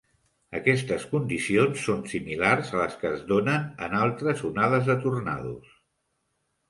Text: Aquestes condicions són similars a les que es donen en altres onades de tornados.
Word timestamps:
Aquestes 0.59 1.03
condicions 1.09 1.83
són 1.89 2.01
similars 2.13 2.71
a 2.77 2.79
les 2.81 2.95
que 3.03 3.11
es 3.17 3.21
donen 3.33 3.69
en 3.89 3.95
altres 4.01 4.45
onades 4.53 4.89
de 4.93 4.97
tornados. 5.05 5.81